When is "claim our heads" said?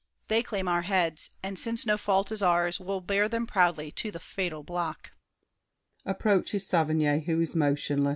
0.41-1.29